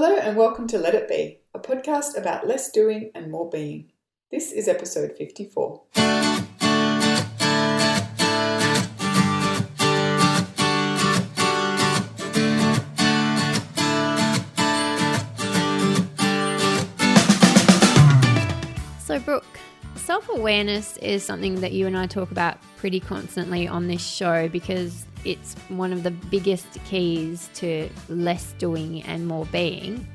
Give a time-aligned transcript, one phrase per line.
[0.00, 3.90] Hello, and welcome to Let It Be, a podcast about less doing and more being.
[4.30, 5.82] This is episode 54.
[19.00, 19.44] So, Brooke,
[19.96, 24.48] self awareness is something that you and I talk about pretty constantly on this show
[24.48, 30.06] because it's one of the biggest keys to less doing and more being.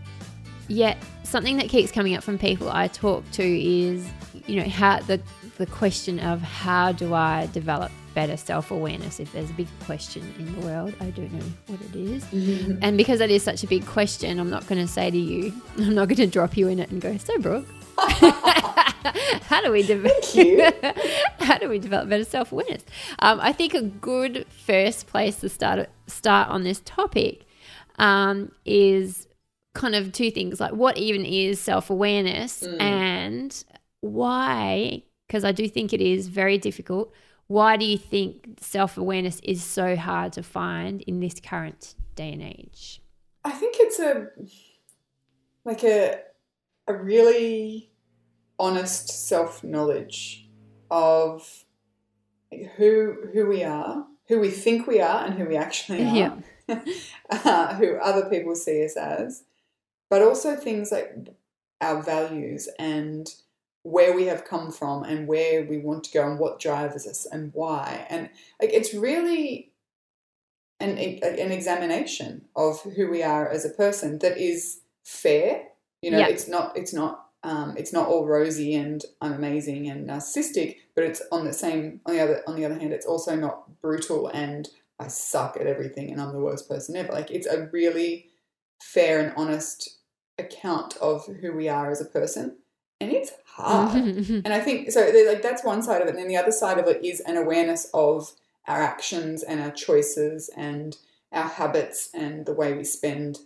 [0.68, 4.08] Yet, something that keeps coming up from people I talk to is,
[4.48, 5.22] you know, how the,
[5.58, 9.20] the question of how do I develop better self awareness?
[9.20, 12.78] If there's a big question in the world, I don't know what it is.
[12.82, 15.54] And because that is such a big question, I'm not going to say to you,
[15.78, 17.68] I'm not going to drop you in it and go, so, Brooke.
[19.44, 20.24] how do we develop?
[21.40, 22.84] how do we develop better self awareness?
[23.20, 27.46] Um, I think a good first place to start start on this topic
[27.98, 29.28] um, is
[29.74, 33.64] kind of two things like what even is self awareness and
[34.02, 35.04] why?
[35.28, 37.14] Because I do think it is very difficult.
[37.48, 42.34] Why do you think self awareness is so hard to find in this current day
[42.34, 43.02] and age?
[43.44, 44.28] I think it's a
[45.66, 46.20] like a
[46.88, 47.92] a really
[48.60, 50.48] honest self knowledge
[50.92, 51.66] of
[52.78, 56.16] who who we are, who we think we are, and who we actually are.
[56.16, 56.36] Yeah.
[57.30, 59.44] uh, who other people see us as,
[60.10, 61.14] but also things like
[61.82, 63.28] our values and
[63.84, 67.28] where we have come from and where we want to go and what drives us
[67.30, 68.08] and why.
[68.10, 68.30] And
[68.62, 69.74] like it's really
[70.80, 75.68] an an examination of who we are as a person that is fair.
[76.04, 76.28] You know, Yeah.
[76.28, 81.04] it's not it's not um, it's not all rosy and I'm amazing and narcissistic, but
[81.04, 84.28] it's on the same on the other on the other hand, it's also not brutal
[84.28, 87.12] and I suck at everything and I'm the worst person ever.
[87.12, 88.28] Like it's a really
[88.82, 89.98] fair and honest
[90.38, 92.58] account of who we are as a person,
[93.02, 93.94] and it's hard.
[94.46, 95.02] And I think so.
[95.28, 97.38] Like that's one side of it, and then the other side of it is an
[97.38, 98.32] awareness of
[98.68, 100.96] our actions and our choices and
[101.32, 103.40] our habits and the way we spend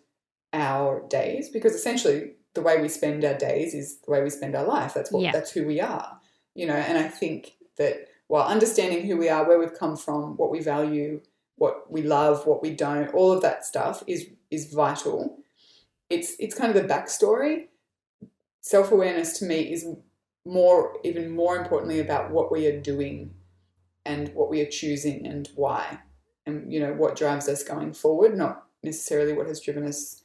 [0.54, 1.50] our days.
[1.50, 4.94] Because essentially, the way we spend our days is the way we spend our life.
[4.96, 5.32] That's what Yeah.
[5.32, 6.20] that's who we are.
[6.56, 10.36] You know, and I think that while understanding who we are, where we've come from,
[10.38, 11.22] what we value,
[11.56, 15.38] what we love, what we don't, all of that stuff is is vital.
[16.10, 17.68] It's it's kind of the backstory.
[18.62, 19.86] Self awareness to me is
[20.44, 23.36] more even more importantly about what we are doing
[24.04, 26.00] and what we are choosing and why
[26.46, 30.24] and you know what drives us going forward not necessarily what has driven us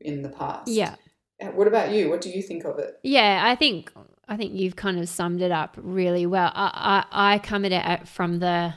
[0.00, 0.94] in the past yeah.
[1.40, 3.92] Uh, what about you what do you think of it Yeah, I think
[4.28, 6.50] I think you've kind of summed it up really well.
[6.54, 8.74] I I, I come at it from the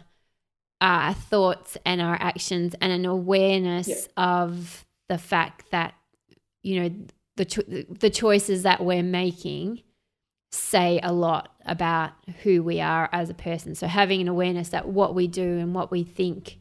[0.81, 3.95] uh, thoughts and our actions and an awareness Yeah.
[4.17, 5.93] of the fact that
[6.63, 6.95] you know
[7.37, 9.81] the cho- the choices that we're making
[10.51, 12.11] say a lot about
[12.43, 13.75] who we are as a person.
[13.75, 16.57] So having an awareness that what we do and what we think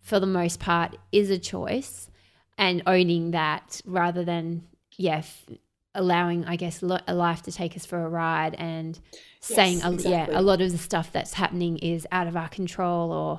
[0.00, 2.08] for the most part is a choice
[2.56, 4.62] and owning that rather than
[5.06, 5.46] yeah f-
[5.94, 8.92] allowing i guess lo- a life to take us for a ride and
[9.40, 13.10] saying a, yeah a lot of the stuff that's happening is out of our control
[13.12, 13.32] or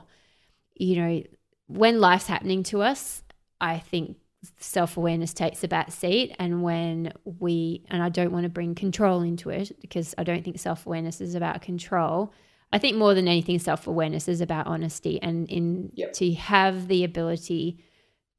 [0.86, 1.24] you know
[1.68, 3.24] when life's happening to us
[3.62, 4.18] i think
[4.60, 9.22] self-awareness takes a back seat and when we and i don't want to bring control
[9.22, 12.32] into it because i don't think self-awareness is about control
[12.74, 16.14] i think more than anything self-awareness is about honesty and in Yep.
[16.20, 17.80] to have the ability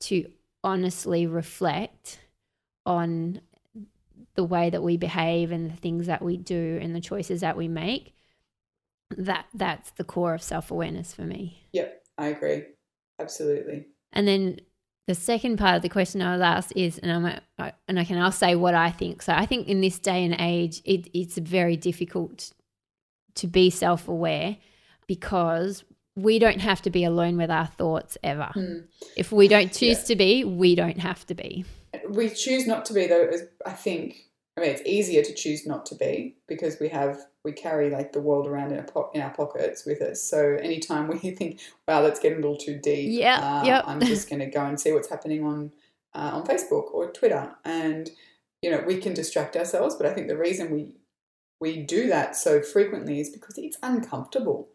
[0.00, 0.30] to
[0.62, 2.20] honestly reflect
[2.86, 3.40] on
[4.34, 7.56] the way that we behave and the things that we do and the choices that
[7.56, 8.14] we make
[9.16, 12.64] that that's the core of self-awareness for me yep i agree
[13.20, 14.58] absolutely and then
[15.06, 18.04] the second part of the question I was asked is, and I'm I- and I
[18.04, 19.20] can I'll say what I think.
[19.20, 22.54] So I think in this day and age, it, it's very difficult
[23.34, 24.56] to be self-aware
[25.06, 25.84] because
[26.16, 28.48] we don't have to be alone with our thoughts ever.
[28.54, 28.78] Hmm.
[29.14, 30.04] If we don't choose Yeah.
[30.06, 31.66] to be, we don't have to be.
[32.08, 35.66] We choose not to be though is- i think i mean it's easier to choose
[35.66, 39.10] not to be because we have we carry like the world around in, a po-
[39.12, 40.22] in our pockets with us.
[40.22, 43.84] So anytime we think wow that's getting a little too deep Yeah, uh, yep.
[43.86, 45.72] i'm just going to go and see what's happening on
[46.14, 47.54] uh, on facebook or twitter.
[47.64, 48.10] And
[48.62, 50.96] you know we can distract ourselves but i think the reason we
[51.60, 54.68] we do that so frequently is because it's uncomfortable.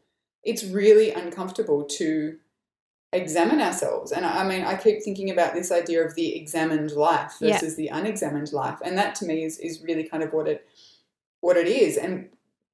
[0.43, 2.37] It's really uncomfortable to
[3.11, 4.11] examine ourselves.
[4.11, 7.53] And I I mean, I keep thinking about this idea of the examined life Yeah.
[7.53, 10.65] versus the unexamined life, and that to me is is really kind of what it
[11.41, 11.97] what it is.
[11.97, 12.29] And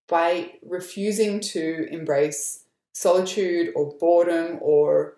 [0.07, 5.17] by refusing to embrace solitude or boredom or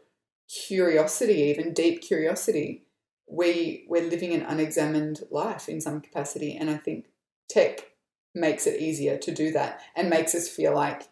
[0.50, 2.86] curiosity, even deep curiosity,
[3.28, 7.06] we we're living an unexamined life in some capacity, and I think
[7.50, 7.92] tech
[8.36, 11.04] makes it easier to do that and makes us feel like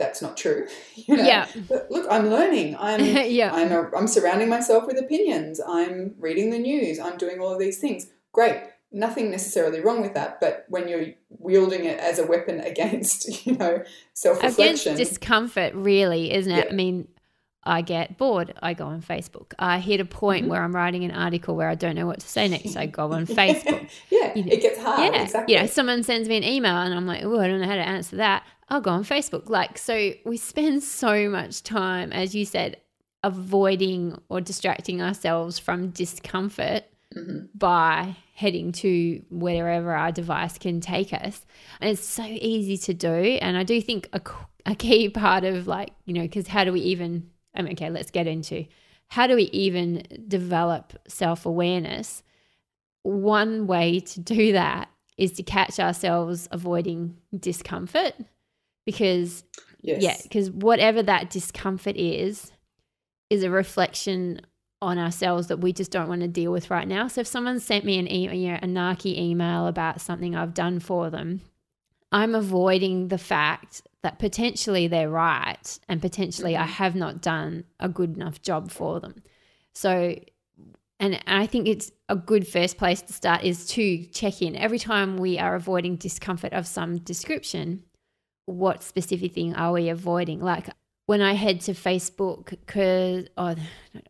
[0.00, 0.66] that's not true.
[0.96, 1.24] You know?
[1.24, 1.46] Yeah.
[1.68, 2.76] But look, I'm learning.
[2.78, 3.00] I'm
[3.40, 3.52] yeah.
[3.52, 5.60] I'm a, I'm surrounding myself with opinions.
[5.66, 6.98] I'm reading the news.
[6.98, 8.06] I'm doing all of these things.
[8.32, 8.60] Great.
[8.92, 13.56] Nothing necessarily wrong with that, but when you're wielding it as a weapon against, you
[13.56, 13.82] know,
[14.14, 14.96] self Against reflection.
[14.96, 16.66] discomfort, really, isn't it?
[16.66, 16.72] Yeah.
[16.72, 17.08] I mean,
[17.62, 18.54] I get bored.
[18.62, 19.52] I go on Facebook.
[19.58, 20.48] I hit a point Mhm.
[20.48, 22.74] where I'm writing an article where I don't know what to say next.
[22.76, 23.88] I go on Facebook.
[24.10, 25.12] yeah, You know, it gets hard.
[25.14, 25.22] yeah.
[25.22, 25.54] Exactly.
[25.54, 27.74] You know, someone sends me an email and I'm like, oh, I don't know how
[27.74, 28.44] to answer that.
[28.70, 29.50] I'll go on Facebook.
[29.50, 32.78] Like, so we spend so much time, as you said,
[33.22, 36.84] avoiding or distracting ourselves from discomfort
[37.16, 37.48] Mhm.
[37.54, 41.44] by heading to wherever our device can take us.
[41.80, 43.08] And it's so easy to do.
[43.42, 44.20] And I do think a,
[44.64, 47.90] a key part of, like, you know, because how do we even, I mean, okay,
[47.90, 48.66] let's get into
[49.08, 52.22] how do we even develop self awareness?
[53.02, 58.14] One way to do that is to catch ourselves avoiding discomfort
[58.86, 59.44] because
[59.82, 60.02] Yes.
[60.02, 62.52] yeah, because whatever that discomfort is,
[63.30, 64.40] is a reflection
[64.82, 67.06] on ourselves that we just don't want to deal with right now.
[67.08, 70.54] So if someone sent me an email, you know, a narky email about something I've
[70.54, 71.40] done for them,
[72.12, 76.70] I'm avoiding the fact that potentially they're right and potentially I Mhm.
[76.70, 79.22] have not done a good enough job for them.
[79.74, 80.16] So
[81.02, 84.78] and I think it's a good first place to start is to check in every
[84.78, 87.84] time we are avoiding discomfort of some description
[88.46, 90.40] what specific thing are we avoiding?
[90.40, 90.68] Like
[91.06, 93.54] when I head to Facebook, because, oh,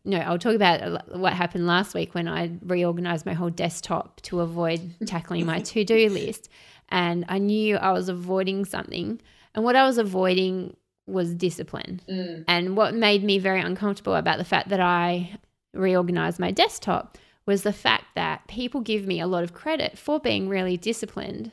[0.03, 4.39] no, I'll talk about what happened last week when I reorganized my whole desktop to
[4.41, 6.49] avoid tackling my to do list.
[6.91, 9.21] And I knew I was avoiding something.
[9.55, 10.75] And what I was avoiding
[11.07, 12.01] was discipline.
[12.09, 12.43] Mm.
[12.47, 15.37] And what made me very uncomfortable about the fact that I
[15.73, 20.19] reorganized my desktop was the fact that people give me a lot of credit for
[20.19, 21.51] being really disciplined.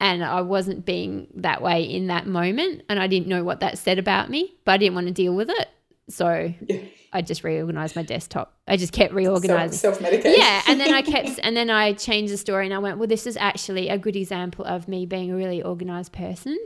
[0.00, 2.82] And I wasn't being that way in that moment.
[2.88, 5.34] And I didn't know what that said about me, but I didn't want to deal
[5.34, 5.68] with it.
[6.08, 6.80] So Yeah.
[7.14, 8.54] I just reorganized my desktop.
[8.66, 9.76] I just kept reorganizing.
[9.76, 10.40] Self medication.
[10.40, 13.06] Yeah, and then I kept, and then I changed the story, and I went, well,
[13.06, 16.58] this is actually a good example of me being a really organized person,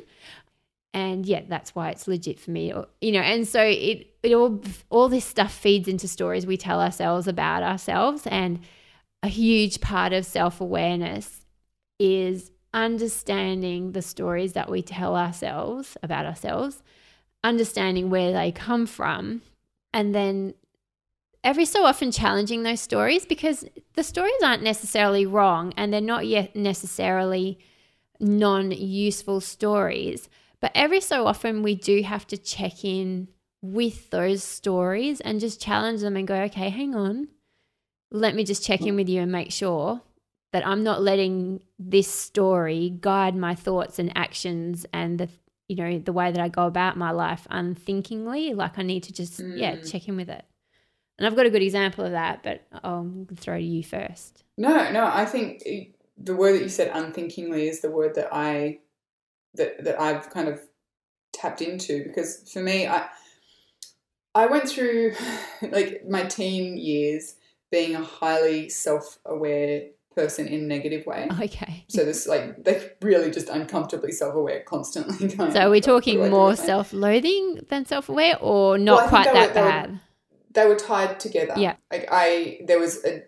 [0.95, 3.21] and yeah, that's why it's legit for me, you know.
[3.21, 7.65] And so it, it all, all this stuff feeds into stories we tell ourselves about
[7.65, 8.61] ourselves, and
[9.23, 11.45] a huge part of self awareness
[11.99, 16.83] is understanding the stories that we tell ourselves about ourselves,
[17.45, 19.43] understanding where they come from,
[19.93, 20.55] and then
[21.47, 26.27] every so often challenging those stories because the stories aren't necessarily wrong and they're not
[26.27, 27.59] yet necessarily
[28.19, 30.29] non useful stories.
[30.61, 33.29] But every so often we do have to check in
[33.63, 37.29] with those stories and just challenge them and go, okay, hang on.
[38.11, 40.03] Let me just check in with you and make sure
[40.53, 45.29] that I'm not letting this story guide my thoughts and actions and the
[45.69, 48.55] you know the way that I go about my life unthinkingly.
[48.55, 49.91] Like I need to just yeah Mm.
[49.91, 50.45] check in with it.
[51.19, 54.45] And I've got a good example of that, but I'll throw to you first.
[54.59, 55.63] No, no, I think
[56.19, 58.81] the word that you said unthinkingly is the word that I
[59.55, 60.61] that that I've kind of
[61.33, 63.09] tapped into because for me I
[64.35, 65.15] I went through
[65.63, 67.37] like my teen years
[67.71, 71.29] being a highly self-aware person in a negative way.
[71.41, 71.85] Okay.
[71.89, 75.53] So this like they're really just uncomfortably self-aware constantly going.
[75.53, 79.55] So are we "God, talking more self-loathing than self-aware, or not think quite that were-
[79.55, 80.01] they were- bad?
[80.53, 81.53] they were tied together.
[81.59, 81.77] Yeah.
[81.93, 83.25] Like I, there was a,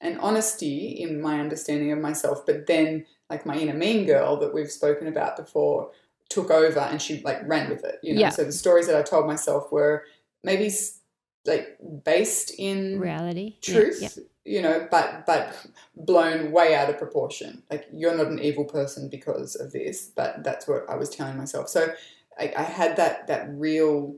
[0.00, 4.54] an honesty in my understanding of myself, but then like my inner mean girl that
[4.54, 5.90] we've spoken about before
[6.30, 7.96] took over and she like ran with it.
[8.02, 8.30] You know, Yeah.
[8.30, 10.04] so the stories that I told myself were
[10.42, 10.70] maybe
[11.44, 13.56] like based in Reality.
[13.68, 13.98] Yeah, truth.
[14.00, 14.08] yeah.
[14.44, 17.62] You know, but but blown way out of proportion.
[17.70, 21.36] Like you're not an evil person because of this, but that's what I was telling
[21.36, 21.68] myself.
[21.68, 21.92] So
[22.38, 24.16] I, I had that that real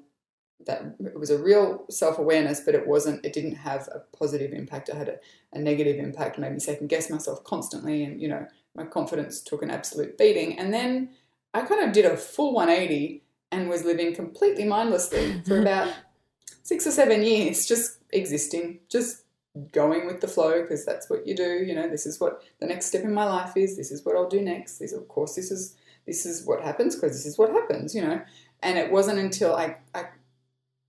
[0.67, 3.25] that it was a real self awareness, but it wasn't.
[3.25, 4.89] It didn't have a positive impact.
[4.89, 5.17] It had a,
[5.53, 6.39] a negative impact.
[6.39, 10.59] Made me second guess myself constantly, and you know my confidence took an absolute beating.
[10.59, 11.11] And then
[11.55, 15.93] I kind of did a full 180 and was living completely mindlessly for about
[16.63, 19.22] six or seven years, just existing, just
[19.73, 21.63] going with the flow because that's what you do.
[21.65, 23.77] You know, this is what the next step in my life is.
[23.77, 24.79] This is what I'll do next.
[24.79, 27.95] This, of course, this is this is what happens because this is what happens.
[27.95, 28.23] You know,
[28.63, 30.07] and it wasn't until I, I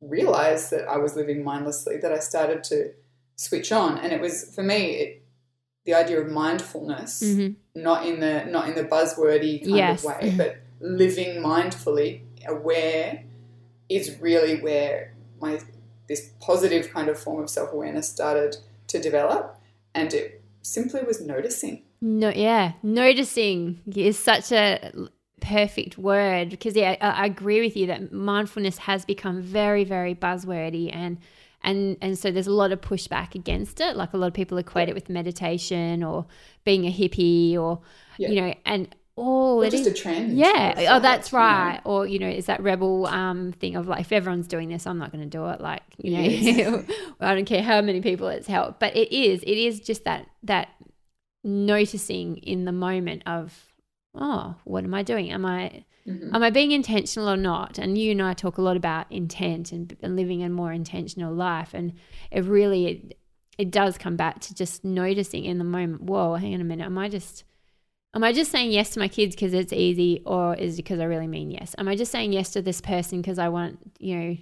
[0.01, 2.91] realized that I was living mindlessly that I started to
[3.35, 5.23] switch on, and it was for me it,
[5.85, 7.55] the idea of mindfulness, Mhm.
[7.75, 9.99] not in the not in the buzzwordy kind Yes.
[9.99, 13.23] of way, but living mindfully, aware,
[13.89, 15.59] is really where my
[16.07, 18.57] this positive kind of form of self awareness started
[18.87, 19.59] to develop.
[19.95, 21.83] and it simply was noticing.
[22.01, 24.91] No, yeah, noticing is such a
[25.41, 30.15] perfect word because yeah, I, I agree with you that mindfulness has become very, very
[30.15, 31.17] buzzwordy and
[31.65, 33.95] and and so there's a lot of pushback against it.
[33.95, 36.25] Like a lot of people equate it with meditation or
[36.65, 37.79] being a hippie or
[38.17, 38.29] Yeah.
[38.29, 39.93] you know, and all Or it just is.
[39.93, 40.37] a trend.
[40.37, 40.73] Yeah.
[40.89, 41.69] Oh, that's fad, you know?
[41.73, 41.81] right.
[41.85, 44.97] Or you know, is that rebel um thing of like if everyone's doing this, I'm
[44.97, 45.61] not going to do it.
[45.61, 46.85] Like you know, Yes.
[47.19, 49.43] I don't care how many people it's helped, but it is.
[49.43, 50.69] It is just that that
[51.43, 53.73] noticing in the moment of
[54.15, 55.31] oh, what am I doing?
[55.31, 56.33] Am I Mhm.
[56.35, 57.77] am I being intentional or not?
[57.77, 61.33] And you and I talk a lot about intent and, and living a more intentional
[61.33, 61.93] life, and
[62.31, 63.17] it really it,
[63.57, 66.01] it does come back to just noticing in the moment.
[66.03, 66.85] Whoa, hang on a minute.
[66.85, 67.43] Am I just
[68.13, 70.99] am I just saying yes to my kids because it's easy, or is it because
[70.99, 71.75] I really mean yes?
[71.77, 74.37] Am I just saying yes to this person because I want you know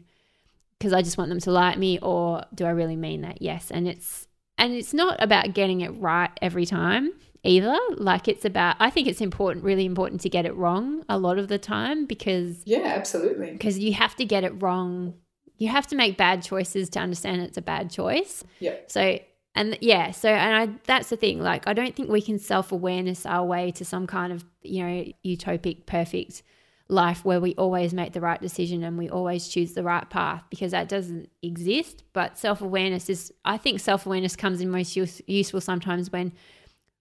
[0.77, 3.41] because I just want them to like me, or do I really mean that?
[3.41, 7.11] Yes, and it's and it's not about getting it right every time
[7.43, 7.77] either.
[7.97, 11.37] Like it's about I think it's important, really important to get it wrong a lot
[11.37, 13.51] of the time because Yeah, absolutely.
[13.51, 15.15] because you have to get it wrong.
[15.57, 18.43] You have to make bad choices to understand it's a bad choice.
[18.59, 18.75] Yeah.
[18.87, 19.19] So
[19.53, 21.39] and yeah, so and I that's the thing.
[21.41, 24.83] Like I don't think we can self awareness our way to some kind of you
[24.83, 26.43] know utopic perfect
[26.87, 30.43] life where we always make the right decision and we always choose the right path
[30.49, 32.03] because that doesn't exist.
[32.13, 36.31] But self awareness is I think self awareness comes in most use, useful sometimes when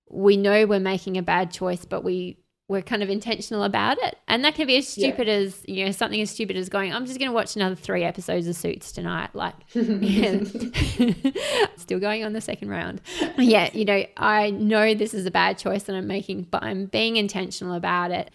[0.08, 2.36] we know we're making a bad choice, but we
[2.70, 5.08] we're kind of intentional about it, and that can be as Yeah.
[5.08, 7.74] stupid as you know something as stupid as going, "I'm just going to watch another
[7.74, 10.40] three episodes of Suits tonight." Like, yeah.
[11.76, 13.00] still going on the second round.
[13.38, 16.86] Yeah, you know, I know this is a bad choice that I'm making, but I'm
[16.86, 18.30] being intentional about it,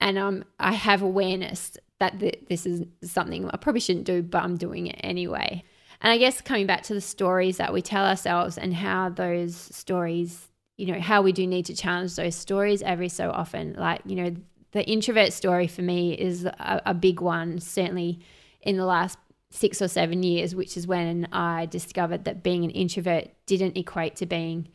[0.00, 4.42] and um, I have awareness that th- this is something I probably shouldn't do, but
[4.42, 5.62] I'm doing it anyway.
[6.00, 9.56] And I guess coming back to the stories that we tell ourselves and how those
[9.56, 13.74] stories, you know, how we do need to challenge those stories every so often.
[13.74, 14.36] Like, you know,
[14.72, 18.20] the introvert story for me is a, a big one, certainly
[18.60, 19.18] in the last
[19.50, 24.16] six or seven years, which is when I discovered that being an introvert didn't equate
[24.16, 24.68] to being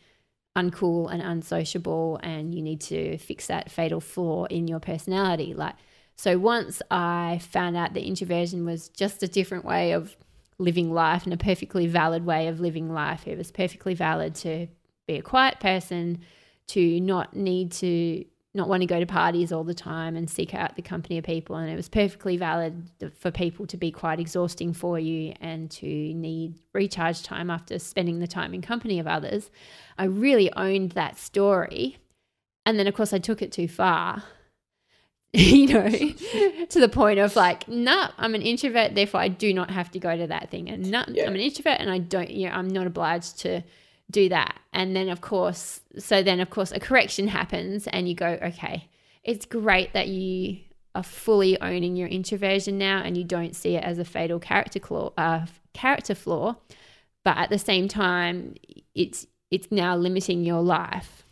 [0.57, 5.53] uncool and unsociable, and you need to fix that fatal flaw in your personality.
[5.53, 5.75] Like,
[6.15, 10.17] so once I found out that introversion was just a different way of
[10.57, 14.67] living life and a perfectly valid way of living life, it was perfectly valid to
[15.07, 16.19] be a quiet person,
[16.67, 20.53] to not need to not want to go to parties all the time and seek
[20.53, 21.55] out the company of people.
[21.55, 25.85] And it was perfectly valid for people to be quite exhausting for you and to
[25.85, 29.49] need recharge time after spending the time in company of others.
[29.97, 31.97] I really owned that story.
[32.65, 34.23] And then, of course, I took it too far.
[35.33, 35.89] you know,
[36.69, 39.99] to the point of like, nah, I'm an introvert, therefore I do not have to
[39.99, 40.69] go to that thing.
[40.69, 41.25] And nah, Yeah.
[41.25, 43.61] I'm an introvert and I don't, you know, I'm not obliged to
[44.11, 44.59] do that.
[44.73, 48.89] And then, of course, so then, of course, a correction happens and you go, okay,
[49.23, 50.59] it's great that you
[50.93, 54.79] are fully owning your introversion now and you don't see it as a fatal character
[54.79, 56.55] flaw, uh, character flaw.
[57.23, 58.55] But at the same time,
[58.95, 61.23] it's it's now limiting your life.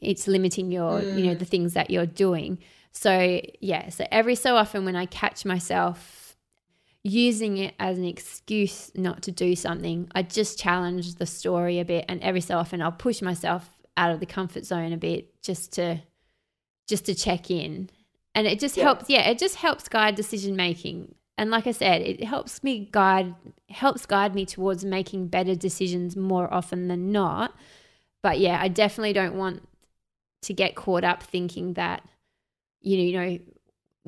[0.00, 2.58] It's limiting your, you know, the things that you're doing.
[2.92, 6.17] So yeah, so every so often when I catch myself
[7.08, 11.84] using it as an excuse not to do something, I just challenge the story a
[11.84, 15.42] bit and every so often I'll push myself out of the comfort zone a bit
[15.42, 16.00] just to
[16.88, 17.90] just to check in.
[18.34, 18.84] And it just Yeah.
[18.84, 21.14] helps yeah, it just helps guide decision making.
[21.36, 23.34] And like I said, it helps me guide
[23.68, 27.54] helps guide me towards making better decisions more often than not.
[28.22, 29.66] But yeah, I definitely don't want
[30.42, 32.02] to get caught up thinking that
[32.80, 33.38] you know, you know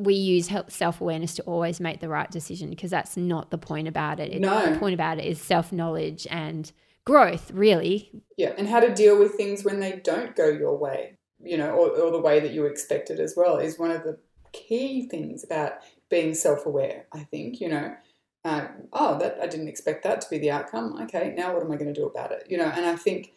[0.04, 3.88] we use self awareness to always make the right decision because that's not the point
[3.88, 4.32] about it.
[4.32, 4.72] It- No.
[4.72, 6.70] The point about it is self knowledge and
[7.04, 8.10] growth, really.
[8.36, 11.70] Yeah, and how to deal with things when they don't go your way, you know,
[11.70, 14.18] or, or the way that you expected as well is one of the
[14.52, 15.74] key things about
[16.08, 17.94] being self aware, I think, you know.
[18.42, 20.98] Uh, oh, that I didn't expect that to be the outcome.
[21.02, 22.46] Okay, now what am I going to do about it?
[22.48, 23.32] You know, and I think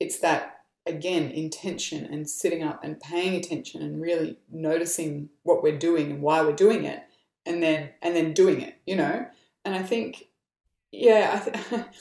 [0.00, 0.57] it's that
[0.88, 6.22] again intention and sitting up and paying attention and really noticing what we're doing and
[6.22, 7.02] why we're doing it,
[7.46, 8.76] and then and then doing it.
[8.86, 9.26] You know,
[9.64, 10.28] and I think,
[10.92, 11.50] yeah, I.
[11.50, 11.84] Th-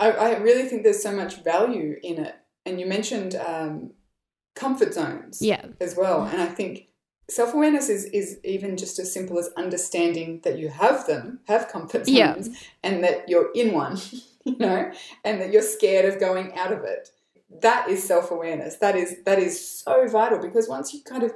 [0.00, 2.34] I, I really think there's so much value in it.
[2.66, 3.92] And you mentioned um,
[4.56, 5.64] comfort zones Yeah.
[5.80, 6.24] as well.
[6.24, 6.88] And I think
[7.30, 11.68] self awareness is, is even just as simple as understanding that you have them, have
[11.68, 12.08] comfort zones,
[12.48, 12.54] Yeah.
[12.82, 13.96] and that you're in one,
[14.44, 14.90] you know,
[15.24, 17.10] and that you're scared of going out of it.
[17.60, 18.76] That is self awareness.
[18.76, 21.32] That is that is so vital because once you kind of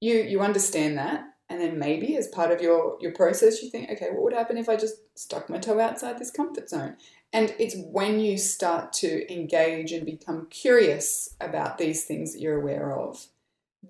[0.00, 3.88] you you understand that And then maybe as part of your, your process, you think,
[3.90, 6.96] okay, what would happen if I just stuck my toe outside this comfort zone?
[7.32, 12.60] And it's when you start to engage and become curious about these things that you're
[12.60, 13.26] aware of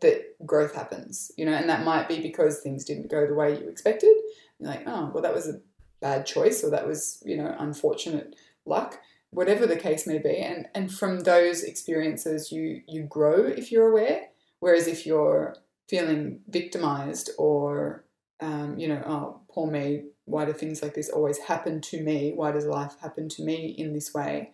[0.00, 3.58] that growth happens, you know, and that might be because things didn't go the way
[3.58, 4.14] you expected.
[4.58, 5.60] You're like, oh, well, that was a
[6.00, 9.00] bad choice or that was, you know, unfortunate luck,
[9.36, 10.38] whatever the case may be.
[10.38, 14.28] And and from those experiences you you grow if you're aware.
[14.60, 15.56] Whereas if you're
[15.90, 18.04] feeling victimized or
[18.40, 22.32] um, you know, oh, poor me, why do things like this always happen to me?
[22.34, 24.52] Why does life happen to me in this way?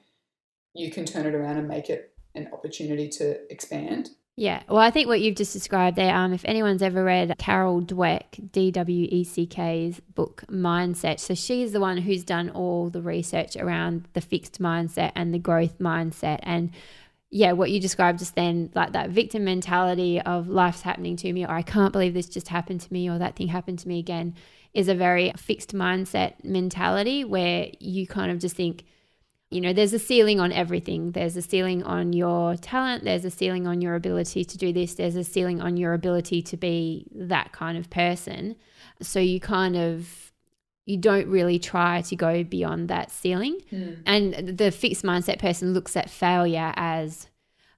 [0.75, 4.11] You can turn it around and make it an opportunity to expand.
[4.35, 7.83] Yeah, well, I think what you've just described there, um, if anyone's ever read Carol
[7.83, 12.89] Dweck, D W E C K's book Mindset, so she's the one who's done all
[12.89, 16.39] the research around the fixed mindset and the growth mindset.
[16.45, 16.71] And
[17.31, 21.45] yeah, what you described just then, like that victim mentality of life's happening to me,
[21.45, 23.99] or I can't believe this just happened to me, or that thing happened to me
[23.99, 24.35] again,
[24.73, 28.85] is a very fixed mindset mentality where you kind of just think,
[29.53, 31.13] you know, there's a ceiling on everything.
[31.13, 33.05] There's a ceiling on your talent.
[33.05, 34.95] There's a ceiling on your ability to do this.
[34.95, 38.57] There's a ceiling on your ability to be that kind of person.
[39.01, 40.33] So you kind of,
[40.87, 43.61] you don't really try to go beyond that ceiling.
[43.71, 44.03] Mm.
[44.07, 47.29] And the fixed mindset person looks at failure as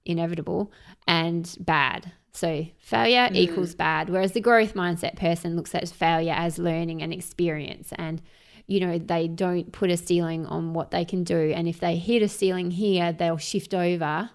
[0.05, 0.71] inevitable
[1.07, 2.11] and bad.
[2.31, 3.35] So failure Mm.
[3.35, 4.09] equals bad.
[4.09, 7.93] Whereas the growth mindset person looks at failure as learning and experience.
[7.97, 8.21] And
[8.67, 11.51] you know, they don't put a ceiling on what they can do.
[11.55, 14.29] And if they hit a ceiling here, they'll shift over,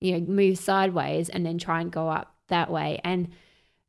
[0.00, 3.00] you know, move sideways and then try and go up that way.
[3.04, 3.28] And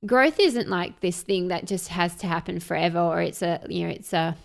[0.06, 3.86] growth isn't like this thing that just has to happen forever or it's a, you
[3.86, 4.36] know, it's a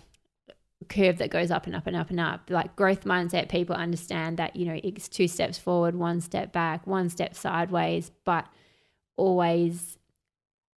[0.89, 2.49] curve that goes up and up and up and up.
[2.49, 6.87] Like growth mindset people understand that, you know, it's two steps forward, one step back,
[6.87, 8.45] one step sideways, but
[9.17, 9.97] always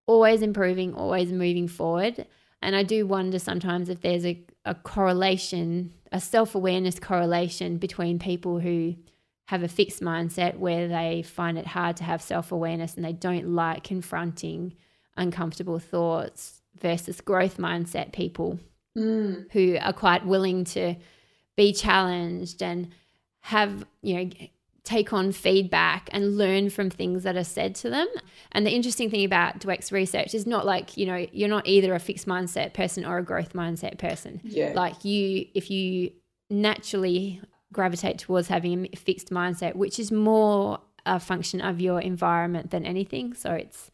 [0.07, 2.25] always improving, always moving forward.
[2.61, 8.19] And I do wonder sometimes if there's a, a correlation, a self awareness correlation between
[8.19, 8.95] people who
[9.45, 13.13] have a fixed mindset where they find it hard to have self awareness and they
[13.13, 14.73] don't like confronting
[15.17, 18.59] uncomfortable thoughts versus growth mindset people
[18.97, 19.49] Mm.
[19.53, 20.95] who are quite willing to
[21.55, 22.89] be challenged and
[23.39, 24.29] have, you know,
[24.83, 28.07] take on feedback and learn from things that are said to them.
[28.51, 31.93] And the interesting thing about Dweck's research is not like, you know, you're not either
[31.93, 34.41] a fixed mindset person or a growth mindset person.
[34.43, 34.73] Yeah.
[34.75, 36.11] Like you, if you
[36.49, 37.41] naturally
[37.71, 42.85] gravitate towards having a fixed mindset, which is more a function of your environment than
[42.85, 43.33] anything.
[43.33, 43.91] So it's,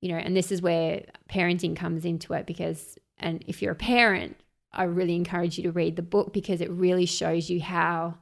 [0.00, 3.76] you know, and this is where parenting comes into it because, and if you're a
[3.76, 4.36] parent,
[4.72, 8.16] I really encourage you to read the book because it really shows you how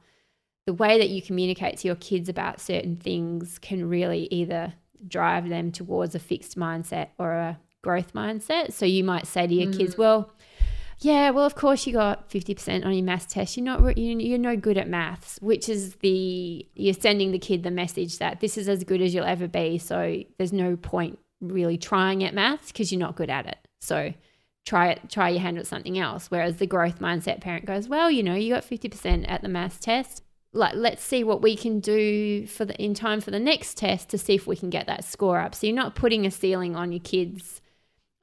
[0.69, 4.71] the way that you communicate to your kids about certain things can really either
[5.07, 8.71] drive them towards a fixed mindset or a growth mindset.
[8.71, 9.97] So you might say to your kids, mm.
[9.97, 10.31] well,
[10.99, 13.57] yeah, well, of course you got 50% on your maths test.
[13.57, 17.63] You're not, you- you're no good at maths, which is the, you're sending the kid
[17.63, 19.79] the message that this is as good as you'll ever be.
[19.79, 23.57] So there's no point really trying at maths because you're not good at it.
[23.81, 24.13] So
[24.67, 26.29] try it, try your hand at something else.
[26.29, 29.79] Whereas the growth mindset parent goes, well, you know, you got 50% at the maths
[29.79, 30.21] test.
[30.51, 34.09] Like, let's see what we can do for the in time for the next test
[34.09, 35.53] to see if we can get that score up.
[35.53, 37.61] So you're not putting a ceiling on your kids'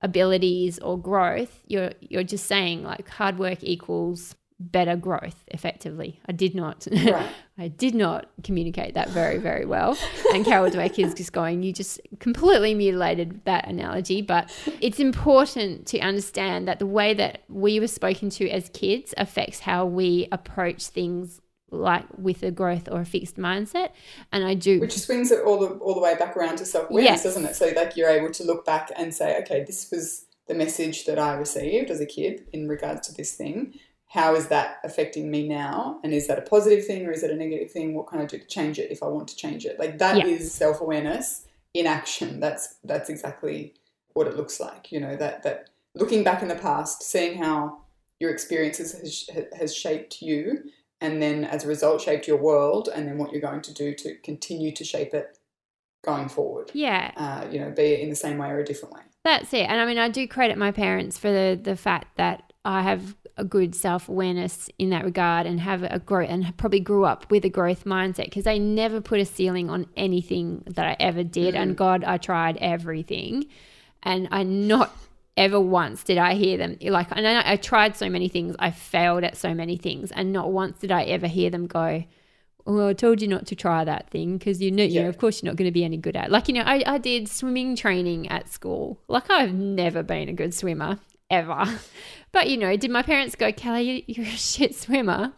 [0.02, 1.62] abilities or growth.
[1.66, 6.20] You're you're just saying like hard work equals better growth effectively.
[6.28, 7.30] I did not Right.
[7.58, 9.96] I did not communicate that very, very well.
[10.34, 14.20] And Carol Dweck is just going, you just completely mutilated that analogy.
[14.20, 19.14] But it's important to understand that the way that we were spoken to as kids
[19.16, 23.90] affects how we approach things like with a growth or a fixed mindset.
[24.32, 26.90] And I do Which swings it all the all the way back around to self
[26.90, 27.22] awareness, Yes.
[27.24, 27.56] doesn't it?
[27.56, 31.18] So like you're able to look back and say, okay, this was the message that
[31.18, 33.74] I received as a kid in regards to this thing.
[34.08, 35.98] How is that affecting me now?
[36.04, 37.94] And is that a positive thing or is it a negative thing?
[37.94, 39.78] What can I do to change it if I want to change it?
[39.78, 42.38] Like that is self awareness in action.
[42.38, 43.74] That's that's exactly
[44.14, 44.92] what it looks like.
[44.92, 47.78] You know that that looking back in the past, seeing how
[48.20, 48.92] your experiences
[49.28, 50.62] has, has shaped you,
[51.00, 53.94] and then as a result shaped your world, and then what you're going to do
[53.94, 55.38] to continue to shape it
[56.04, 56.70] going forward.
[56.72, 59.00] yeah, Uh, you know, be it in the same way or a different way.
[59.24, 59.68] That's it.
[59.68, 63.16] And I mean, I do credit my parents for the, the fact that I have
[63.36, 67.30] a good self awareness in that regard and have a growth and probably grew up
[67.30, 71.22] with a growth mindset because they never put a ceiling on anything that I ever
[71.22, 71.54] did.
[71.54, 73.46] And God, I tried everything.
[74.02, 74.96] And I not
[75.36, 78.70] ever once did I hear them like, and I, I tried so many things, I
[78.70, 80.10] failed at so many things.
[80.12, 82.04] And not once did I ever hear them go,
[82.64, 85.02] well, I told you not to try that thing because you know, you Yeah.
[85.04, 86.26] know, of course, you're not going to be any good at.
[86.26, 86.30] it.
[86.30, 88.98] Like, you know, I, I did swimming training at school.
[89.08, 90.98] Like, I've never been a good swimmer
[91.30, 91.64] ever,
[92.32, 95.32] but you know, did my parents go, Kelly, you- you're a shit swimmer?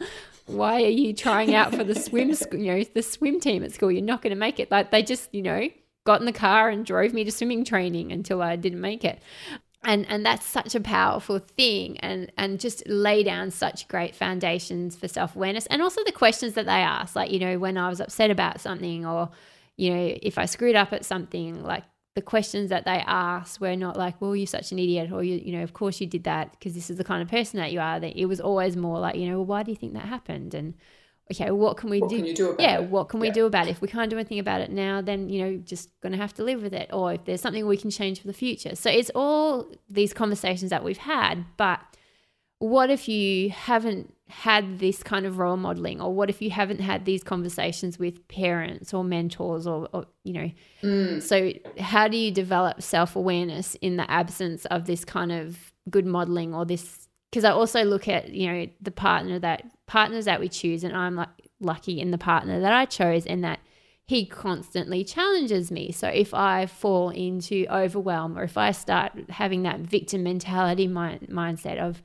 [0.46, 3.72] Why are you trying out for the swim, sc- you know, the swim team at
[3.72, 3.90] school?
[3.92, 4.70] You're not going to make it.
[4.70, 5.68] Like, they just, you know,
[6.06, 9.20] got in the car and drove me to swimming training until I didn't make it
[9.88, 14.94] and and that's such a powerful thing and and just lay down such great foundations
[14.94, 18.00] for self-awareness and also the questions that they ask like you know when i was
[18.00, 19.30] upset about something or
[19.76, 21.82] you know if i screwed up at something like
[22.14, 25.36] the questions that they asked were not like well you're such an idiot or you
[25.36, 27.72] you know of course you did that because this is the kind of person that
[27.72, 29.94] you are that it was always more like you know well, why do you think
[29.94, 30.52] that happened?
[30.52, 30.74] And
[31.32, 32.84] okay what can we What do can do yeah it?
[32.90, 33.32] what can we Yeah.
[33.34, 35.90] do about it if we can't do anything about it now then you know just
[36.00, 38.32] gonna have to live with it or if there's something we can change for the
[38.32, 41.80] future so it's all these conversations that we've had but
[42.60, 46.80] what if you haven't had this kind of role modeling or what if you haven't
[46.80, 50.50] had these conversations with parents or mentors or, or you know
[50.82, 51.22] Mm.
[51.22, 56.54] so how do you develop self-awareness in the absence of this kind of good modeling
[56.54, 60.48] or this because i also look at you know the partner that partners that we
[60.48, 61.28] choose and i'm like
[61.60, 63.58] lucky in the partner that i chose and that
[64.06, 69.64] he constantly challenges me so if i fall into overwhelm or if i start having
[69.64, 72.00] that victim mentality mind, mindset of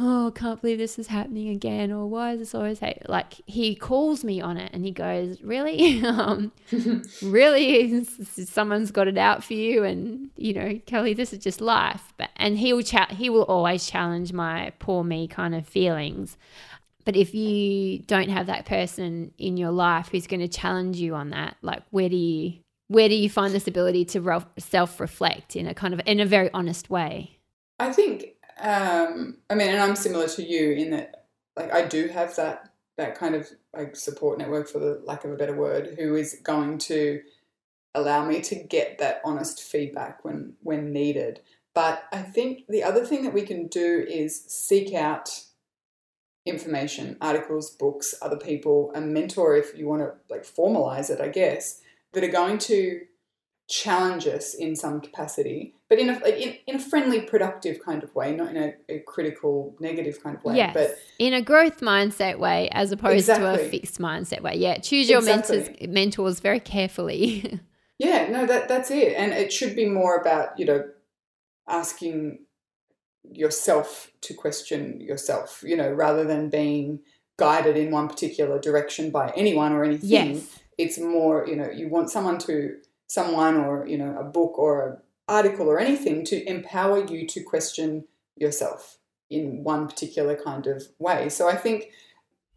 [0.00, 2.92] oh, I can't believe this is happening again, or why is this always ha-?
[3.08, 6.52] like he calls me on it and he goes, really, um,
[7.22, 12.12] really, someone's got it out for you, and you know, Kelly, this is just life.
[12.16, 16.36] But and he will cha- he will always challenge my poor me kind of feelings.
[17.08, 21.14] But if you don't have that person in your life who's going to challenge you
[21.14, 25.56] on that, like where do you where do you find this ability to self reflect
[25.56, 27.38] in a kind of in a very honest way?
[27.78, 31.24] I think, um, I mean, and I'm similar to you in that,
[31.56, 35.32] like, I do have that that kind of like support network, for the lack of
[35.32, 37.22] a better word, who is going to
[37.94, 41.40] allow me to get that honest feedback when when needed.
[41.74, 45.30] But I think the other thing that we can do is seek out
[46.48, 51.28] information, articles, books, other people, a mentor if you want to like formalize it, I
[51.28, 51.80] guess,
[52.12, 53.00] that are going to
[53.68, 58.02] challenge us in some capacity, but in a like in, in a friendly, productive kind
[58.02, 60.56] of way, not in a, a critical, negative kind of way.
[60.56, 64.54] yes, But in a growth mindset way, as opposed to a fixed mindset way.
[64.56, 65.58] Yeah, choose your Exactly.
[65.58, 67.60] mentors mentors very carefully.
[67.98, 69.14] yeah, no, that that's it.
[69.16, 70.84] And it should be more about, you know,
[71.68, 72.38] asking
[73.30, 77.00] yourself to question yourself, you know, rather than being
[77.36, 80.34] guided in one particular direction by anyone or anything.
[80.34, 82.76] yes, it's more you know you want someone to
[83.08, 87.42] someone or you know a book or an article or anything to empower you to
[87.42, 88.04] question
[88.36, 91.90] yourself in one particular kind of way so i think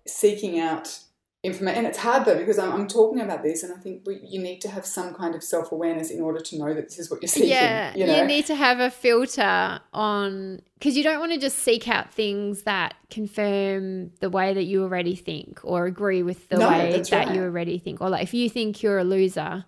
[0.07, 0.99] seeking out
[1.43, 4.19] information and it's hard though because i'm, I'm talking about this and i think we,
[4.23, 7.09] you need to have some kind of self-awareness in order to know that this is
[7.09, 11.19] what you're seeking yeah, you know need to have a filter on because you don't
[11.19, 15.85] want to just seek out things that confirm the way that you already think or
[15.85, 17.35] agree with the No, way that right.
[17.35, 18.01] you already think.
[18.01, 19.65] Or like if you think you're a loser,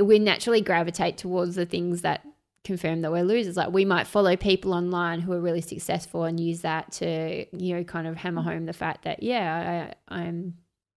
[0.00, 2.26] we naturally gravitate towards the things that
[2.64, 3.56] confirm that we're losers.
[3.56, 7.76] Like we might follow people online who are really successful and use that to you
[7.76, 8.46] know kind of hammer mm.
[8.46, 10.54] home the fact that yeah I, I'm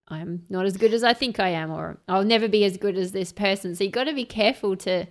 [0.09, 2.97] I'm not as good as I think I am, or I'll never be as good
[2.97, 3.75] as this person.
[3.75, 5.07] So you got to be careful to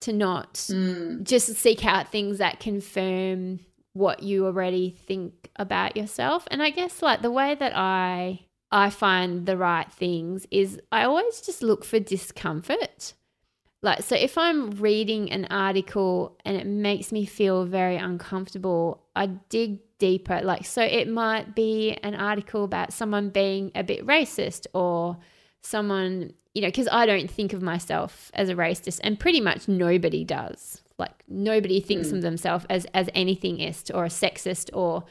[0.00, 3.60] to not Mm, just seek out things that confirm
[3.92, 6.48] what you already think about yourself.
[6.50, 11.04] And I guess like the way that I I find the right things is I
[11.04, 13.12] always just look for discomfort.
[13.82, 19.26] Like so if I'm reading an article and it makes me feel very uncomfortable, I
[19.26, 20.38] dig deeper.
[20.42, 25.16] Like so it might be an article about someone being a bit racist or
[25.62, 29.68] someone, you know, because I don't think of myself as a racist and pretty much
[29.68, 30.82] nobody does.
[30.98, 32.14] Like nobody thinks Mm.
[32.16, 35.04] of themselves as as anythingist or a sexist or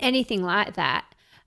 [0.00, 1.04] anything like that.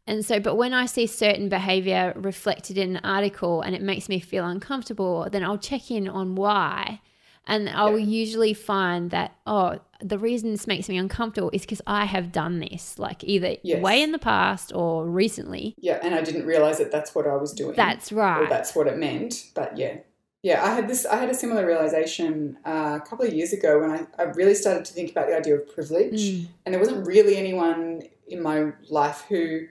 [0.10, 4.07] And so, but when I see certain behavior reflected in an article and it makes
[4.07, 7.01] me feel uncomfortable, then I'll check in on why.
[7.47, 8.05] And I'll Yeah.
[8.05, 12.60] usually find that, oh, the reason this makes me uncomfortable is because I have done
[12.60, 13.81] this, like either Yes.
[13.81, 15.73] way in the past or recently.
[15.79, 18.43] yeah and i didn't realize that that's what i was doing That's right.
[18.43, 19.45] or that's what it meant.
[19.55, 19.97] But yeah,
[20.43, 21.05] yeah, I had this.
[21.05, 24.53] I had a similar realization uh, a couple of years ago when I, I really
[24.55, 26.47] started to think about the idea of privilege, Mm.
[26.63, 29.65] and there wasn't really anyone in my life who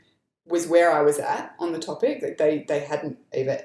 [0.48, 2.20] was where I was at on the topic.
[2.22, 3.58] Like they they hadn't even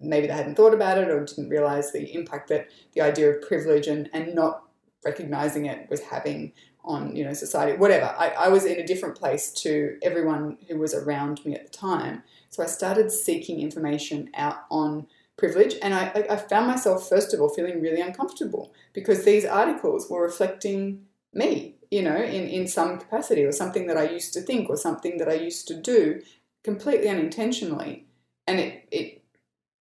[0.00, 3.42] maybe they hadn't thought about it or didn't realize the impact that the idea of
[3.42, 4.64] privilege and and not
[5.04, 6.52] recognizing it was having
[6.84, 10.78] on you know society whatever I, I was in a different place to everyone who
[10.78, 15.06] was around me at the time So I started seeking information out on
[15.36, 20.08] privilege, and I, I found myself, first of all, feeling really uncomfortable because these articles
[20.10, 24.40] were reflecting me, you know, in, in some capacity or something that I used to
[24.40, 26.20] think or something that I used to do
[26.64, 28.06] completely unintentionally.
[28.46, 29.17] And it, it,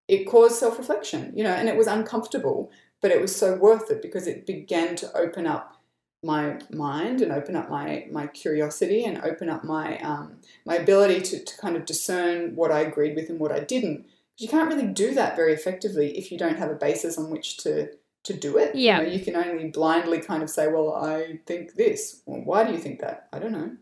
[0.07, 3.91] it caused self reflection, you know, and it was uncomfortable, but it was so worth
[3.91, 5.77] it because it began to open up
[6.23, 11.21] my mind and open up my my curiosity and open up my um, my ability
[11.21, 14.05] to, to kind of discern what I agreed with and what I didn't.
[14.37, 17.57] You can't really do that very effectively if you don't have a basis on which
[17.57, 17.89] to
[18.23, 18.75] to do it.
[18.75, 18.99] Yeah.
[18.99, 22.21] You, know, you can only blindly kind of say, well, I think this.
[22.25, 23.27] Well, why do you think that?
[23.31, 23.77] I don't know.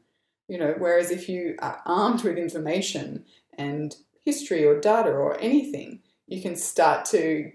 [0.47, 3.25] You know, whereas if you are armed with information
[3.57, 7.51] and history or data or anything, you can start to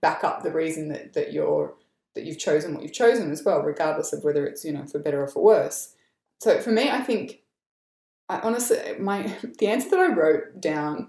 [0.00, 1.74] back up the reason that, that you're
[2.14, 5.00] that you've chosen what you've chosen as well, regardless of whether it's, you know, for
[5.00, 5.94] better or for worse.
[6.40, 7.40] So for me, I think
[8.28, 9.22] I honestly my
[9.58, 11.08] the answer that I wrote down,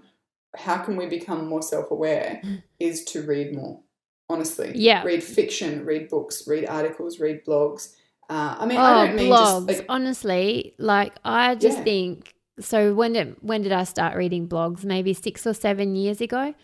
[0.56, 2.42] how can we become more self-aware,
[2.80, 3.80] is to read more
[4.28, 4.72] honestly.
[4.74, 5.04] Yeah.
[5.04, 7.94] Read fiction, read books, read articles, read blogs.
[8.28, 9.66] Uh, I mean, oh, I don't mean blogs.
[9.68, 11.84] just like, Honestly, like I just Yeah.
[11.84, 12.92] think so.
[12.94, 14.84] When did when did I start reading blogs?
[14.84, 16.54] Maybe six or seven years ago.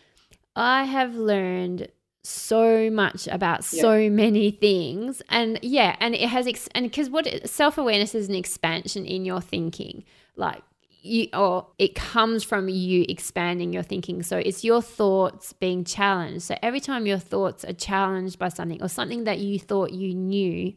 [0.54, 1.88] I have learned
[2.24, 7.48] so much about so many things, and yeah, and it has ex- and because what
[7.48, 10.04] self awareness is an expansion in your thinking,
[10.36, 10.62] like
[11.02, 14.22] you or it comes from you expanding your thinking.
[14.22, 16.42] So it's your thoughts being challenged.
[16.42, 20.14] So every time your thoughts are challenged by something or something that you thought you
[20.14, 20.74] knew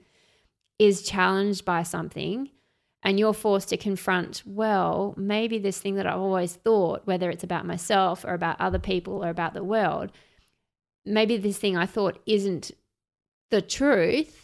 [0.80, 2.50] is challenged by something
[3.06, 7.44] and you're forced to confront well maybe this thing that i've always thought whether it's
[7.44, 10.12] about myself or about other people or about the world
[11.06, 12.72] maybe this thing i thought isn't
[13.52, 14.42] the truth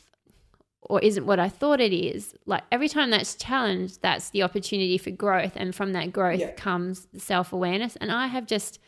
[0.84, 2.34] or isn't what I thought it is.
[2.46, 5.54] Like every time that's challenged, that's the opportunity for growth.
[5.56, 6.52] And from that growth Yeah.
[6.54, 7.96] comes self awareness.
[7.98, 8.80] And I have just,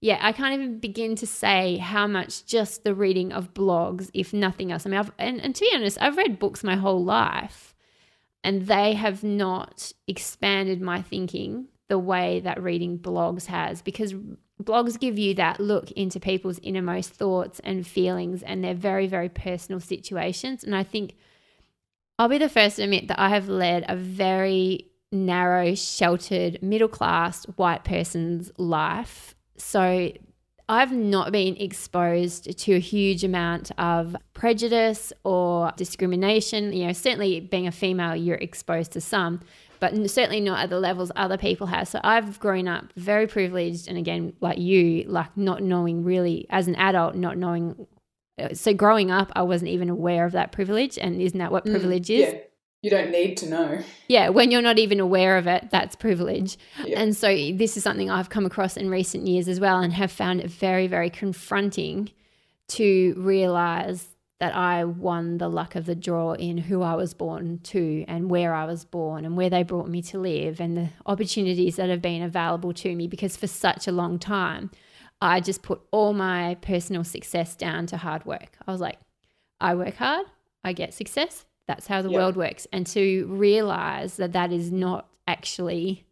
[0.00, 4.32] yeah, I can't even begin to say how much just the reading of blogs, if
[4.32, 4.86] nothing else.
[4.86, 7.71] I mean, I've, and, and to be honest, I've read books my whole life
[8.44, 14.14] and they have not expanded my thinking the way that reading blogs has because
[14.62, 19.28] blogs give you that look into people's innermost thoughts and feelings and their very, very
[19.28, 20.64] personal situations.
[20.64, 21.14] And I think
[22.18, 26.88] I'll be the first to admit that I have led a very narrow, sheltered, middle
[26.88, 29.34] class white person's life.
[29.56, 30.12] So
[30.68, 36.72] I've not been exposed to a huge amount of prejudice or discrimination.
[36.72, 39.40] You know, certainly being a female, you're exposed to some,
[39.80, 41.88] but certainly not at the levels other people have.
[41.88, 43.88] So I've grown up very privileged.
[43.88, 47.86] And again, like you, like not knowing really, as an adult, not knowing.
[48.40, 50.96] uh, So growing up, I wasn't even aware of that privilege.
[50.96, 52.32] And isn't that what mm, privilege is?
[52.32, 52.40] Yeah.
[52.82, 53.78] You don't need to know.
[54.08, 56.58] Yeah, when you're not even aware of it, that's privilege.
[56.84, 57.00] Yeah.
[57.00, 60.10] And so this is something I've come across in recent years as well and have
[60.10, 62.10] found it very, very confronting
[62.68, 64.08] to realize
[64.40, 68.28] that I won the luck of the draw in who I was born to and
[68.28, 71.88] where I was born and where they brought me to live and the opportunities that
[71.88, 74.72] have been available to me because for such a long time
[75.20, 78.58] I just put all my personal success down to hard work.
[78.66, 78.98] I was like,
[79.60, 80.26] I work hard,
[80.64, 81.44] I get success.
[81.72, 82.18] That's how the Yeah.
[82.18, 82.66] world works.
[82.70, 86.04] And to realize that that is not actually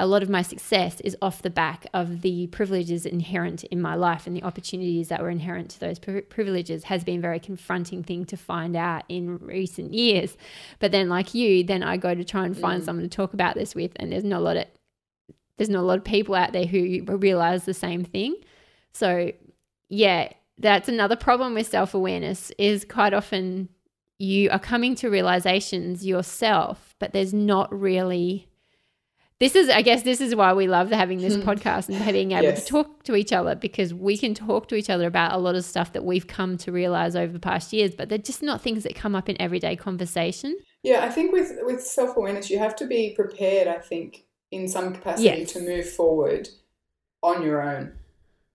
[0.00, 3.96] a lot of my success is off the back of the privileges inherent in my
[3.96, 7.40] life and the opportunities that were inherent to those pri- privileges has been a very
[7.40, 10.36] confronting thing to find out in recent years.
[10.78, 12.84] But then, like you, then I go to try and find Mm.
[12.84, 14.66] someone to talk about this with, and there's not a lot of
[15.56, 18.36] there's not a lot of people out there who realize the same thing.
[18.92, 19.32] So,
[19.88, 20.28] yeah,
[20.58, 23.68] that's another problem with self awareness is quite often
[24.18, 28.48] you are coming to realizations yourself, but there's not really.
[29.38, 31.48] This is, I guess, this is why we love having this hmm.
[31.48, 32.64] podcast and being able Yes.
[32.64, 35.54] to talk to each other because we can talk to each other about a lot
[35.54, 38.60] of stuff that we've come to realize over the past years, but they're just not
[38.60, 40.56] things that come up in everyday conversation.
[40.82, 43.68] Yeah, I think with with self awareness, you have to be prepared.
[43.68, 45.52] I think in some capacity Yes.
[45.52, 46.48] to move forward
[47.22, 47.92] on your own,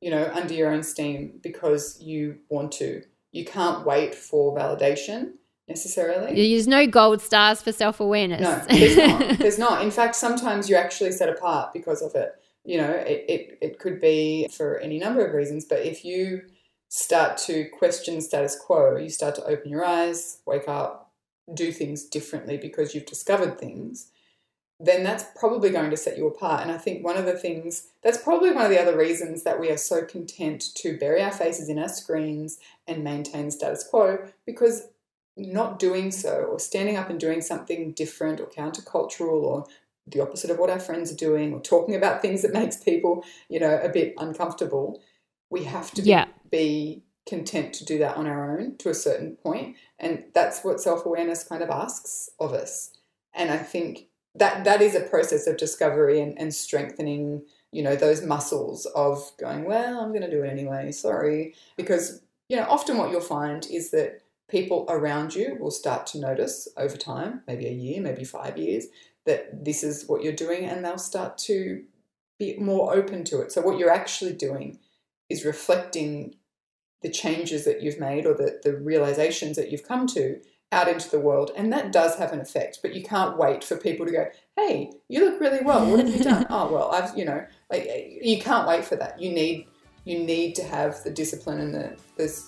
[0.02, 3.04] you know, under your own steam because you want to.
[3.32, 5.36] You can't wait for validation
[5.67, 6.36] necessarily.
[6.36, 8.41] There's no gold stars for self awareness.
[8.41, 9.38] No, there's not.
[9.39, 9.82] There's not.
[9.82, 12.34] In fact, sometimes you're actually set apart because of it.
[12.65, 16.43] You know, it, it, it could be for any number of reasons, but if you
[16.88, 21.12] start to question status quo, you start to open your eyes, wake up,
[21.54, 24.12] do things differently because you've discovered things,
[24.80, 26.62] then that's probably going to set you apart.
[26.62, 29.60] And I think one of the things, that's probably one of the other reasons that
[29.60, 34.30] we are so content to bury our faces in our screens and maintain status quo
[34.45, 34.88] because
[35.36, 39.65] not doing so or standing up and doing something different or countercultural or
[40.08, 43.24] the opposite of what our friends are doing or talking about things that makes people,
[43.50, 45.02] you know, a bit uncomfortable.
[45.50, 46.26] We have to be, Yeah.
[46.52, 50.82] be content to do that on our own to a certain point, and that's what
[50.82, 52.91] self-awareness kind of asks of us.
[53.34, 57.96] And I think that that is a process of discovery and, and strengthening, you know,
[57.96, 60.91] those muscles of going, well, I'm going to do it anyway.
[60.91, 66.06] Sorry, because you know, often what you'll find is that people around you will start
[66.08, 68.86] to notice over time, maybe a year, maybe five years,
[69.25, 71.84] that this is what you're doing, and they'll start to
[72.39, 73.51] be more open to it.
[73.51, 74.79] So, what you're actually doing
[75.29, 76.36] is reflecting
[77.01, 80.39] the changes that you've made or the, the realizations that you've come to
[80.71, 81.51] out into the world.
[81.56, 84.25] And that does have an effect, but you can't wait for people to go,
[84.56, 85.86] hey, you look really well.
[85.86, 86.45] What have you done?
[86.49, 89.21] oh, well, I've, you know, like eh, you can't wait for that.
[89.21, 89.67] You need,
[90.06, 92.43] you need to have the discipline and the, the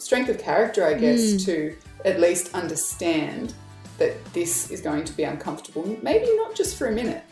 [0.00, 1.36] strength of character, I guess, hmm.
[1.38, 3.54] to at least understand
[3.98, 5.96] that this is going to be uncomfortable.
[6.02, 7.22] Maybe not just for a minute,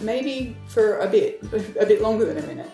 [0.00, 1.42] maybe for a bit,
[1.78, 2.70] a bit longer than a minute,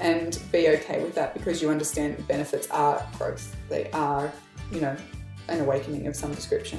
[0.00, 3.54] and be okay with that because you understand the benefits are growth.
[3.68, 4.32] They are,
[4.72, 4.96] you know,
[5.48, 6.78] an awakening of some description.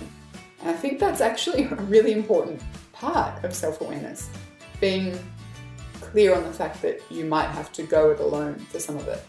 [0.62, 4.30] And I think that's actually a really important part of self awareness
[4.82, 5.17] being
[6.02, 9.08] clear on the fact that you might have to go it alone for some of
[9.08, 9.24] it.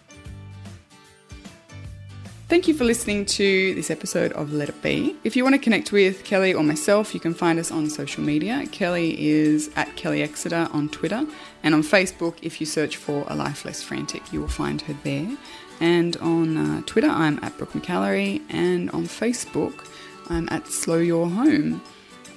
[2.51, 5.15] Thank you for listening to this episode of Let It Be.
[5.23, 8.25] If you want to connect with Kelly or myself, you can find us on social
[8.25, 8.67] media.
[8.73, 11.25] Kelly is at Kelly Exeter on Twitter,
[11.63, 14.97] and on Facebook, if you search for A Life Less Frantic, you will find her
[15.05, 15.37] there.
[15.79, 19.87] And on uh, Twitter, I'm at Brooke McAlary, and on Facebook,
[20.29, 21.81] I'm at Slow Your Home.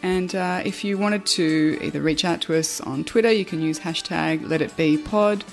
[0.04, 3.64] And uh, if you wanted to either reach out to us on Twitter, you can
[3.64, 5.44] use hashtag Let It Be Pod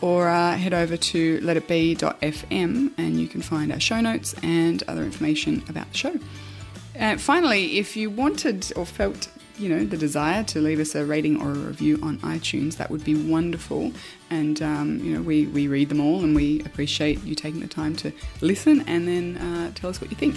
[0.00, 5.02] or uh, head over to letitbe.fm and you can find our show notes and other
[5.02, 6.18] information about the show.
[6.94, 11.04] And finally, if you wanted or felt you know the desire to leave us a
[11.04, 13.92] rating or a review on iTunes, that would be wonderful.
[14.30, 17.68] And um, you know we, we read them all and we appreciate you taking the
[17.68, 20.36] time to listen and then uh, tell us what you think.